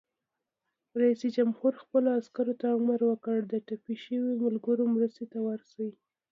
[1.01, 5.89] رئیس جمهور خپلو عسکرو ته امر وکړ؛ د ټپي شویو ملګرو مرستې ته ورشئ!